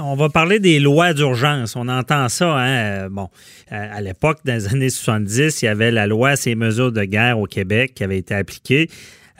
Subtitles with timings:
[0.00, 1.76] on va parler des lois d'urgence.
[1.76, 3.08] On entend ça, hein?
[3.10, 3.28] Bon,
[3.70, 7.38] à l'époque, dans les années 70, il y avait la loi ces mesures de guerre
[7.38, 8.88] au Québec qui avait été appliquée.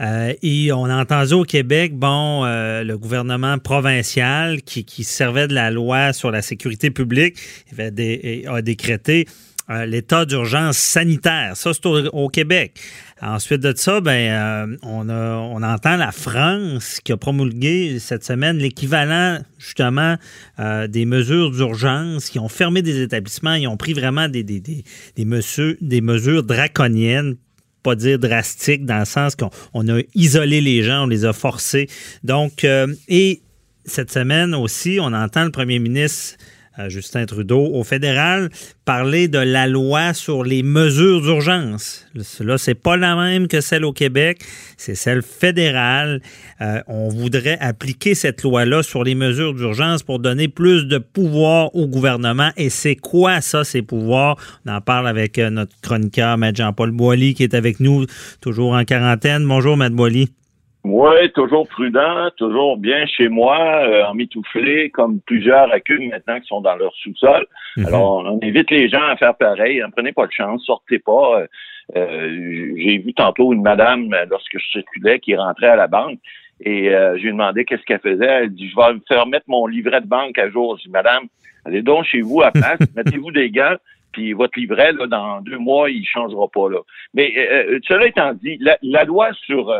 [0.00, 5.54] Euh, et on a entendu au Québec, bon, euh, le gouvernement provincial qui, servait de
[5.54, 7.36] la loi sur la sécurité publique
[7.78, 9.26] a décrété
[9.68, 11.56] l'état d'urgence sanitaire.
[11.56, 12.78] Ça, c'est au, Québec.
[13.20, 19.38] Ensuite de ça, ben, on, on entend la France qui a promulgué cette semaine l'équivalent
[19.58, 20.16] justement
[20.58, 24.62] des mesures d'urgence, qui ont fermé des établissements, ils ont pris vraiment des, des,
[25.16, 27.36] des mesures draconiennes
[27.82, 31.88] pas dire drastique, dans le sens qu'on a isolé les gens, on les a forcés.
[32.22, 33.42] Donc, euh, et
[33.84, 36.36] cette semaine aussi, on entend le premier ministre
[36.88, 38.50] Justin Trudeau au fédéral
[38.84, 42.06] parler de la loi sur les mesures d'urgence.
[42.40, 44.42] Là, c'est pas la même que celle au Québec,
[44.76, 46.20] c'est celle fédérale.
[46.60, 51.74] Euh, on voudrait appliquer cette loi-là sur les mesures d'urgence pour donner plus de pouvoir
[51.74, 52.50] au gouvernement.
[52.56, 54.36] Et c'est quoi ça, ces pouvoirs?
[54.66, 56.52] On en parle avec euh, notre chroniqueur, M.
[56.54, 58.06] Jean-Paul Boilly, qui est avec nous,
[58.40, 59.46] toujours en quarantaine.
[59.46, 59.94] Bonjour, M.
[59.94, 60.28] Boilly.
[60.84, 66.46] Oui, toujours prudent, toujours bien chez moi, euh, en mitouflé, comme plusieurs accus maintenant qui
[66.48, 67.46] sont dans leur sous-sol.
[67.76, 67.86] Mhm.
[67.86, 69.80] Alors, on invite les gens à faire pareil.
[69.80, 71.40] Ne prenez pas de chance, sortez pas.
[71.40, 71.46] Euh,
[71.94, 76.18] euh, j'ai vu tantôt une madame, lorsque je circulais, qui rentrait à la banque.
[76.64, 78.24] Et je lui ai demandé qu'est-ce qu'elle faisait.
[78.24, 80.76] Elle dit, je vais me faire mettre mon livret de banque à jour.
[80.78, 81.24] Je dis, madame,
[81.64, 83.74] allez donc chez vous à place, mettez-vous des gants,
[84.12, 86.68] puis votre livret, là, dans deux mois, il changera pas.
[86.68, 86.78] là.
[87.14, 87.32] Mais
[87.88, 89.74] cela étant dit, la loi sur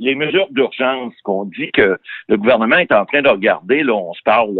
[0.00, 4.12] les mesures d'urgence qu'on dit que le gouvernement est en train de regarder, là, on
[4.14, 4.58] se parle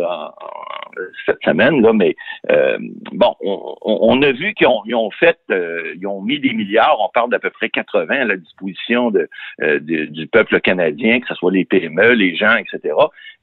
[1.27, 2.17] cette semaine, là, mais
[2.51, 2.79] euh,
[3.13, 7.31] bon, on, a vu qu'ils ont, fait, euh, ils ont mis des milliards, on parle
[7.31, 11.53] d'à peu près 80 à la disposition euh, de, du peuple canadien, que ce soit
[11.53, 12.95] les PME, les gens, etc.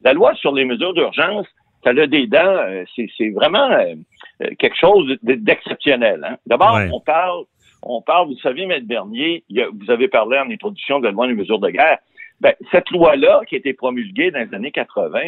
[0.04, 1.48] La loi sur les mesures d'urgence,
[1.84, 2.64] ça a des dents,
[2.96, 3.70] c'est vraiment
[4.58, 6.26] quelque chose d'exceptionnel.
[6.28, 6.38] Hein.
[6.48, 7.44] D'abord, on parle
[7.86, 11.36] on parle, vous savez, Maître Bernier, vous avez parlé en introduction de la loi des
[11.36, 12.00] mesures de guerre.
[12.42, 15.20] Ben, cette loi-là, qui a été promulguée dans les années 80,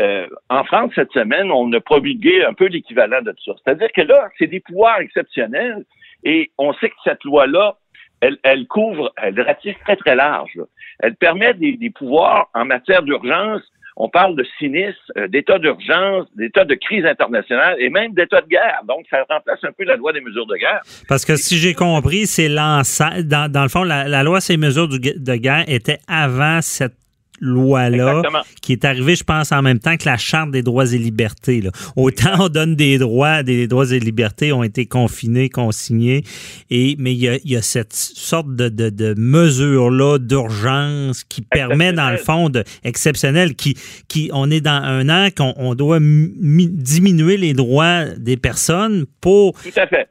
[0.00, 3.52] euh, en France, cette semaine, on a promulgué un peu l'équivalent de tout ça.
[3.62, 5.84] C'est-à-dire que là, c'est des pouvoirs exceptionnels
[6.24, 7.76] et on sait que cette loi-là,
[8.20, 10.58] elle, couvre, elle ratisse très, très large.
[11.00, 13.62] Elle permet des pouvoirs en matière d'urgence
[13.96, 18.46] on parle de sinistre, euh, d'état d'urgence, d'état de crise internationale et même d'état de
[18.46, 18.80] guerre.
[18.86, 20.82] Donc, ça remplace un peu la loi des mesures de guerre.
[21.08, 23.24] Parce que si j'ai compris, c'est l'ensemble.
[23.24, 27.05] Dans, le fond, la, la loi ces mesures de guerre était avant cette
[27.40, 28.22] loi-là,
[28.62, 31.62] qui est arrivée, je pense, en même temps que la Charte des droits et libertés.
[31.96, 36.24] Autant on donne des droits, des droits et libertés ont été confinés, consignés,
[36.70, 42.16] et, mais il y a, cette sorte de, de, mesure-là d'urgence qui permet, dans le
[42.16, 43.76] fond, de, exceptionnel, qui,
[44.08, 49.54] qui, on est dans un an qu'on on doit diminuer les droits des personnes pour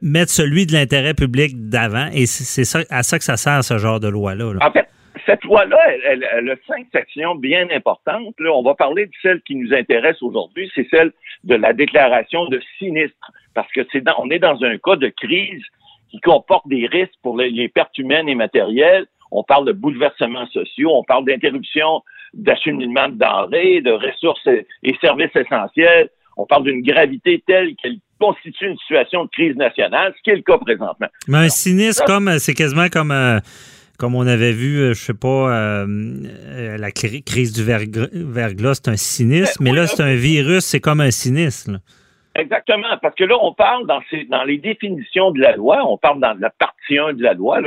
[0.02, 3.78] mettre celui de l'intérêt public d'avant, et c'est ça, à ça que ça sert, ce
[3.78, 4.54] genre de loi-là.
[4.54, 4.66] Là.
[4.66, 4.86] En fait,
[5.26, 8.34] cette loi-là, elle, a cinq sections bien importantes.
[8.38, 11.12] Là, on va parler de celle qui nous intéresse aujourd'hui, c'est celle
[11.44, 15.62] de la déclaration de sinistre, parce que c'est on est dans un cas de crise
[16.10, 19.06] qui comporte des risques pour les, pertes humaines et matérielles.
[19.32, 25.34] On parle de bouleversements sociaux, on parle d'interruption d'acheminement de denrées, de ressources et services
[25.34, 26.10] essentiels.
[26.36, 30.36] On parle d'une gravité telle qu'elle constitue une situation de crise nationale, ce qui est
[30.36, 31.08] le cas présentement.
[31.28, 33.40] Mais un sinistre, comme c'est quasiment comme euh,
[33.96, 38.88] comme on avait vu, euh, je sais pas, euh, euh, la crise du verglas, c'est
[38.88, 41.70] un sinistre, mais là, c'est un virus, c'est comme un sinistre.
[42.38, 46.38] Exactement, parce que là, on parle dans, les définitions de la loi, on parle dans
[46.38, 47.60] la partie 1 de la loi,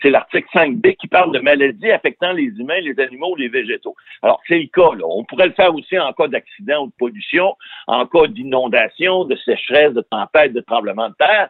[0.00, 3.96] c'est l'article 5b qui parle de maladies affectant les humains, les animaux, les végétaux.
[4.22, 5.04] Alors, c'est le cas, là.
[5.08, 7.56] On pourrait le faire aussi en cas d'accident ou de pollution,
[7.88, 11.48] en cas d'inondation, de sécheresse, de tempête, de tremblement de terre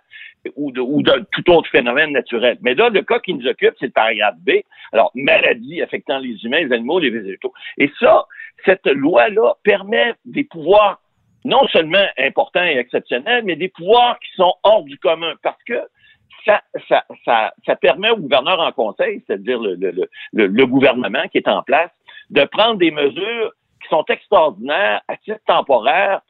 [0.56, 2.56] ou de, ou de tout autre phénomène naturel.
[2.62, 4.52] Mais là, le cas qui nous occupe, c'est le paragraphe B.
[4.92, 7.52] Alors, maladies affectant les humains, les animaux, les végétaux.
[7.76, 8.24] Et ça,
[8.64, 11.01] cette loi-là permet des pouvoirs
[11.44, 15.81] non seulement importants et exceptionnels, mais des pouvoirs qui sont hors du commun parce que
[16.44, 21.23] ça, ça, ça, ça permet au gouverneur en conseil, c'est-à-dire le, le, le, le, gouvernement
[21.31, 21.91] qui est en place,
[22.31, 23.53] de prendre des mesures
[23.83, 26.21] qui sont extraordinaires à titre temporaire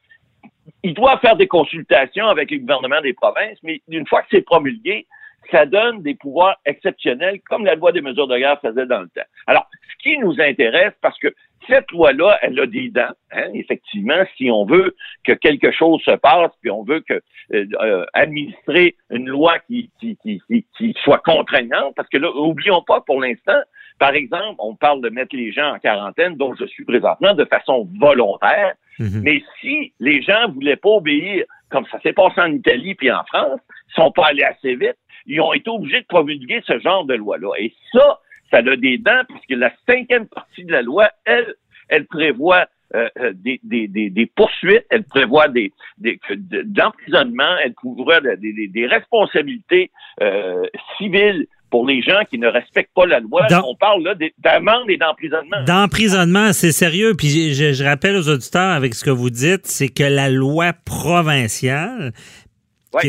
[0.83, 4.41] il doit faire des consultations avec le gouvernement des provinces, mais une fois que c'est
[4.41, 5.07] promulgué,
[5.51, 9.09] ça donne des pouvoirs exceptionnels, comme la loi des mesures de guerre faisait dans le
[9.09, 9.27] temps.
[9.47, 9.67] Alors,
[10.03, 11.33] qui nous intéresse, parce que
[11.67, 13.13] cette loi-là, elle a des dents.
[13.31, 17.21] Hein, effectivement, si on veut que quelque chose se passe, puis on veut que
[17.53, 22.81] euh, euh, administrer une loi qui, qui, qui, qui, soit contraignante, parce que là, oublions
[22.81, 23.59] pas pour l'instant,
[23.99, 27.45] par exemple, on parle de mettre les gens en quarantaine, dont je suis présentement, de
[27.45, 28.73] façon volontaire.
[28.99, 29.21] Mhm.
[29.23, 33.23] Mais si les gens voulaient pas obéir, comme ça s'est passé en Italie puis en
[33.23, 33.59] France,
[33.89, 37.13] ils sont pas allés assez vite, ils ont été obligés de promulguer ce genre de
[37.13, 37.51] loi-là.
[37.57, 38.19] Et ça,
[38.51, 41.55] ça a des dents, puisque la cinquième partie de la loi, elle,
[41.89, 46.19] elle prévoit euh, euh, des, des, des, poursuites, elle prévoit des, des
[46.63, 49.89] d'emprisonnement, elle prévoit des, des responsabilités
[50.21, 50.63] euh,
[50.99, 53.47] civiles pour les gens qui ne respectent pas la loi.
[53.65, 55.63] On parle là d'amende et d'emprisonnement.
[55.65, 57.15] D'emprisonnement, c'est sérieux.
[57.17, 60.73] Puis je, je, rappelle aux auditeurs avec ce que vous dites, c'est que la loi
[60.85, 62.13] provinciale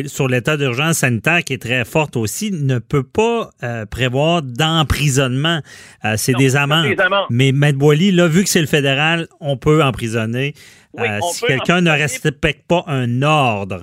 [0.06, 5.60] sur l'état d'urgence sanitaire qui est très forte aussi, ne peut pas euh, prévoir d'emprisonnement.
[6.04, 6.94] Euh, c'est des, amendes.
[7.30, 10.54] Mais Maître Boily, là, vu que c'est le fédéral, on peut emprisonner
[10.98, 13.82] euh, si quelqu'un ne respecte pas un ordre.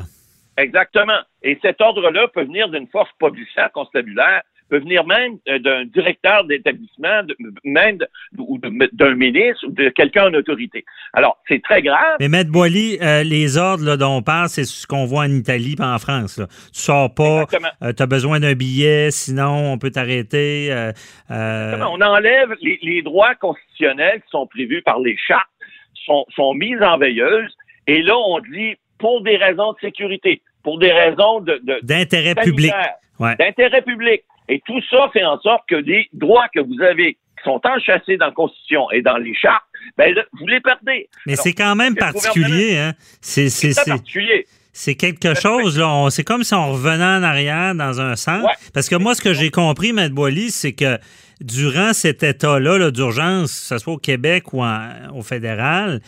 [0.58, 1.20] Exactement.
[1.44, 6.46] Et cet ordre-là peut venir d'une force policière constabulaire peut venir même euh, d'un directeur
[6.46, 7.24] d'établissement,
[7.66, 8.00] même
[8.38, 10.86] ou d'un ministre ou de quelqu'un en autorité.
[11.14, 12.16] Alors, c'est très grave.
[12.22, 15.32] Mais Maître Boily, euh, les ordres là, dont on parle, c'est ce qu'on voit en
[15.32, 16.38] Italie et en France.
[16.38, 16.48] Là.
[16.74, 17.46] Tu sors pas,
[17.84, 20.72] euh, tu as besoin d'un billet, sinon on peut t'arrêter.
[21.30, 25.50] On enlève les, droits constitutionnels qui sont prévus par les chartes,
[26.06, 27.52] sont, sont mis en veilleuse,
[27.88, 32.72] et là, on dit pour des raisons de sécurité, pour des raisons de d'intérêt public.
[33.40, 34.24] D'intérêt public.
[34.50, 38.18] Et tout ça fait en sorte que les droits que vous avez qui sont enchâssés
[38.18, 39.64] dans la Constitution et dans les chartes,
[39.98, 41.10] ben, vous les perdez.
[41.26, 42.94] Mais c'est quand même particulier, hein?
[43.22, 43.50] C'est
[43.86, 44.46] particulier.
[44.74, 46.08] C'est quelque chose, là.
[46.10, 48.46] C'est comme si on revenait en arrière dans un sens.
[48.74, 50.10] Parce que moi, ce que j'ai compris, M.
[50.10, 50.98] Boily, c'est que
[51.42, 54.64] durant cet état-là d'urgence, que ce soit au Québec ou
[55.14, 56.00] au fédéral,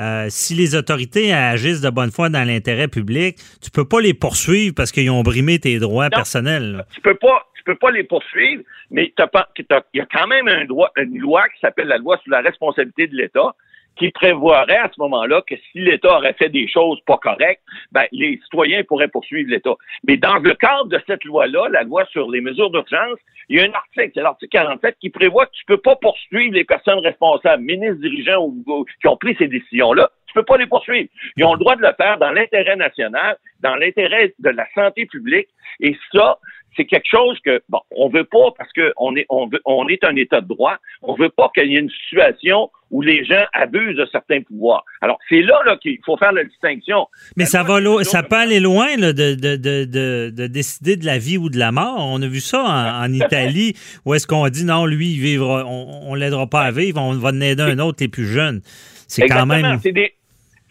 [0.00, 4.14] euh, si les autorités agissent de bonne foi dans l'intérêt public, tu peux pas les
[4.14, 6.84] poursuivre parce qu'ils ont brimé tes droits personnels.
[6.94, 10.64] Tu peux pas, tu peux pas les poursuivre, mais il y a quand même un
[10.64, 13.54] droit, une loi qui s'appelle la loi sur la responsabilité de l'État
[13.96, 18.04] qui prévoirait à ce moment-là que si l'État aurait fait des choses pas correctes, ben,
[18.12, 19.74] les citoyens pourraient poursuivre l'État.
[20.06, 23.60] Mais dans le cadre de cette loi-là, la loi sur les mesures d'urgence, il y
[23.60, 27.00] a un article, c'est l'article 47, qui prévoit que tu peux pas poursuivre les personnes
[27.00, 30.10] responsables, ministres, dirigeants ou, qui ont pris ces décisions-là.
[30.28, 31.08] Tu peux pas les poursuivre.
[31.36, 35.06] Ils ont le droit de le faire dans l'intérêt national, dans l'intérêt de la santé
[35.06, 35.48] publique.
[35.80, 36.38] Et ça,
[36.76, 40.04] c'est quelque chose que, bon, on veut pas parce qu'on est, on, veut, on est
[40.04, 43.44] un État de droit, on veut pas qu'il y ait une situation où les gens
[43.52, 44.84] abusent de certains pouvoirs.
[45.00, 47.06] Alors, c'est là, là qu'il faut faire la distinction.
[47.36, 51.18] Mais ça va ça peut aller loin là, de, de, de, de, décider de la
[51.18, 51.98] vie ou de la mort.
[51.98, 52.62] On a vu ça
[53.02, 56.70] en, Italie, où est-ce qu'on dit non, lui, il vivra, on, on l'aidera pas à
[56.70, 58.60] vivre, on va en aider un autre, les plus jeunes.
[59.06, 59.78] C'est quand même.
[59.82, 60.14] C'est des,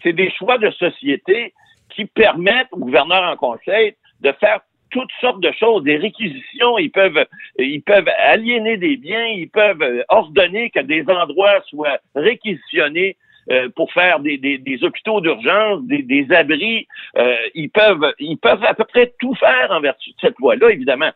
[0.02, 1.54] c'est des choix de société
[1.90, 6.90] qui permettent au gouverneur en conseil de faire toutes sortes de choses, des réquisitions, ils
[6.90, 7.26] peuvent,
[7.58, 13.16] ils peuvent aliéner des biens, ils peuvent ordonner que des endroits soient réquisitionnés
[13.50, 16.86] euh, pour faire des, des, des hôpitaux d'urgence, des, des, abris.
[17.16, 20.70] Euh, ils peuvent, ils peuvent à peu près tout faire en vertu de cette loi-là.
[20.70, 21.10] Évidemment,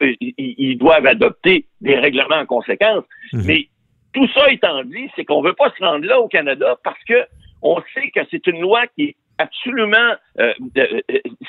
[0.00, 3.04] ils, doivent adopter des règlements en conséquence.
[3.32, 3.42] Mhm.
[3.46, 3.68] Mais
[4.12, 7.26] tout ça étant dit, c'est qu'on veut pas se rendre là au Canada parce que
[7.62, 10.52] on sait que c'est une loi qui est absolument, euh,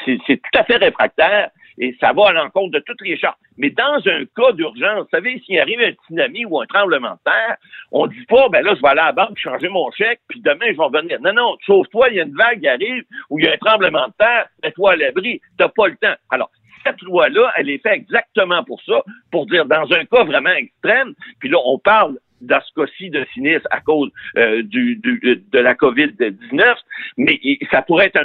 [0.05, 3.37] c'est tout à fait réfractaire et ça va à l'encontre de toutes les chartes.
[3.57, 7.23] Mais dans un cas d'urgence, vous savez, s'il arrive un tsunami ou un tremblement de
[7.25, 7.57] terre,
[7.91, 10.41] on dit pas, ben là, je vais aller à la banque changer mon chèque, puis
[10.41, 11.19] demain, je vais revenir.
[11.21, 13.57] Non, non, sauve-toi, il y a une vague qui arrive, ou il y a un
[13.57, 16.15] tremblement de terre, mets-toi à l'abri, t'as pas le temps.
[16.29, 16.51] Alors,
[16.85, 21.13] cette loi-là, elle est faite exactement pour ça, pour dire dans un cas vraiment extrême,
[21.39, 26.75] puis là, on parle dans ce cas-ci de sinistre à cause euh, de la COVID-19,
[27.17, 27.39] mais
[27.71, 28.19] ça pourrait être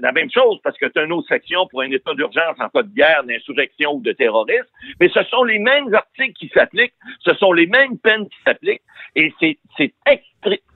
[0.00, 2.68] la même chose parce que tu as une autre section pour un état d'urgence en
[2.68, 4.66] cas de guerre, d'insurrection ou de terrorisme,
[5.00, 8.82] mais ce sont les mêmes articles qui s'appliquent, ce sont les mêmes peines qui s'appliquent,
[9.14, 9.58] et c'est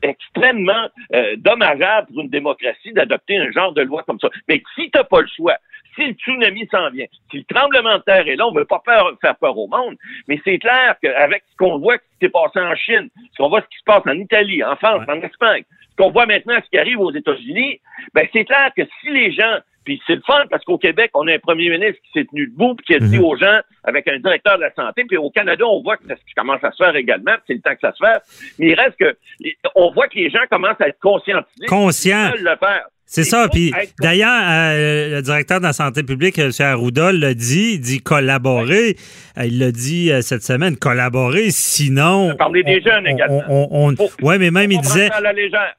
[0.03, 4.29] extrêmement euh, dommageable pour une démocratie d'adopter un genre de loi comme ça.
[4.49, 5.57] Mais si tu n'as pas le choix,
[5.95, 8.65] si le tsunami s'en vient, si le tremblement de terre est là, on ne veut
[8.65, 9.97] pas faire, faire peur au monde,
[10.29, 13.61] mais c'est clair qu'avec ce qu'on voit qui s'est passé en Chine, ce qu'on voit
[13.63, 16.71] ce qui se passe en Italie, en France, en Espagne, ce qu'on voit maintenant ce
[16.71, 17.81] qui arrive aux États-Unis,
[18.15, 21.27] ben c'est clair que si les gens puis c'est le fun parce qu'au Québec, on
[21.27, 23.25] a un premier ministre qui s'est tenu debout puis qui a dit mhm.
[23.25, 25.05] aux gens avec un directeur de la santé.
[25.05, 27.33] Puis au Canada, on voit que ça commence à se faire également.
[27.47, 28.55] C'est le temps que ça se fasse.
[28.59, 29.17] Mais il reste que
[29.75, 31.67] on voit que les gens commencent à être conscientisés.
[31.67, 32.33] Conscients.
[32.37, 32.87] le faire.
[33.11, 33.49] C'est ça.
[33.49, 36.53] Puis d'ailleurs, euh, le directeur de la santé publique, M.
[36.61, 38.95] Arruda, l'a dit, il dit collaborer.
[39.37, 42.37] Euh, il l'a dit euh, cette semaine, collaborer, sinon.
[42.37, 43.43] Parler des jeunes également.
[44.23, 45.11] Oui, mais même il disait,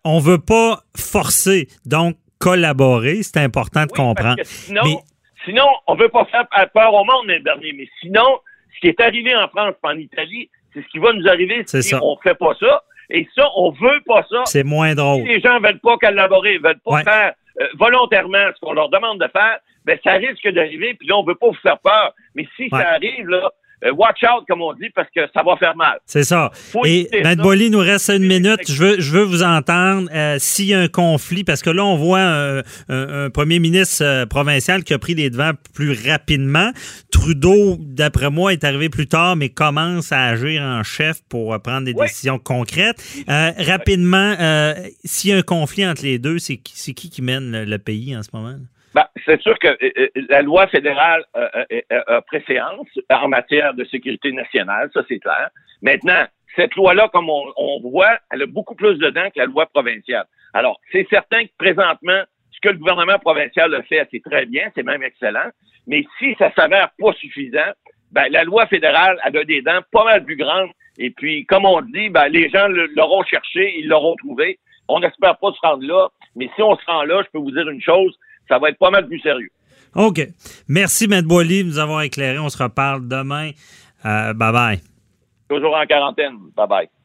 [0.04, 1.70] on veut pas forcer.
[1.86, 4.36] Donc, collaborer, c'est important de comprendre.
[4.44, 5.02] Sinon,
[5.46, 7.72] sinon, on veut pas faire peur au monde, les derniers.
[7.78, 8.40] Mais sinon,
[8.76, 11.64] ce qui est arrivé en France et en Italie, c'est ce qui va nous arriver
[11.66, 12.84] si on fait pas ça.
[13.12, 14.42] Et ça, on veut pas ça.
[14.46, 15.24] C'est moins drôle.
[15.24, 19.20] Si les gens veulent pas collaborer, veulent pas faire euh, volontairement ce qu'on leur demande
[19.20, 22.14] de faire, ben ça risque d'arriver, puis là, on veut pas vous faire peur.
[22.36, 23.52] Mais si ça arrive, là,
[23.90, 26.00] watch out, comme on dit, parce que ça va faire mal.
[26.06, 26.52] C'est ça.
[26.86, 27.36] Et M.
[27.36, 28.60] Bolly, nous reste une minute.
[28.68, 31.84] Je veux, je veux vous entendre euh, s'il y a un conflit, parce que là,
[31.84, 32.22] on voit
[32.90, 36.72] un, premier ministre euh, provincial qui a pris les devants plus rapidement.
[37.12, 41.86] Trudeau, d'après moi, est arrivé plus tard, mais commence à agir en chef pour prendre
[41.86, 43.02] des décisions concrètes.
[43.28, 44.36] rapidement,
[45.04, 48.24] s'il y a un conflit entre les deux, c'est qui qui mène le pays en
[48.24, 48.56] ce moment?
[49.26, 54.32] C'est sûr que euh, euh, la loi fédérale euh, a préséance en matière de sécurité
[54.32, 55.50] nationale, ça c'est clair.
[55.82, 56.26] Maintenant,
[56.56, 60.26] cette loi-là, comme on, voit, elle a beaucoup plus de dents que la loi provinciale.
[60.54, 64.70] Alors, c'est certain que présentement, ce que le gouvernement provincial a fait, c'est très bien,
[64.76, 65.50] c'est même excellent.
[65.88, 67.72] Mais si ça s'avère pas suffisant,
[68.12, 70.72] ben, la loi fédérale elle a des dents pas mal plus grandes.
[70.98, 74.60] Et puis, comme on dit, ben, les gens l'auront cherché, ils l'auront trouvé.
[74.90, 77.52] On n'espère pas se rendre là, mais si on se rend là, je peux vous
[77.52, 78.18] dire une chose,
[78.52, 79.50] ça va être pas mal plus sérieux.
[79.96, 80.22] OK.
[80.68, 81.22] Merci, M.
[81.22, 82.38] Boily, de nous avoir éclairé.
[82.38, 83.52] On se reparle demain.
[84.06, 84.82] Euh, bye bye.
[85.50, 86.38] Toujours en quarantaine.
[86.56, 87.01] Bye bye.